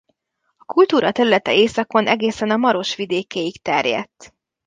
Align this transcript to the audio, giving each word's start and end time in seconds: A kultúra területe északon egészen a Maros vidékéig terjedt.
A 0.57 0.65
kultúra 0.65 1.11
területe 1.11 1.53
északon 1.53 2.07
egészen 2.07 2.49
a 2.49 2.57
Maros 2.57 2.95
vidékéig 2.95 3.61
terjedt. 3.61 4.33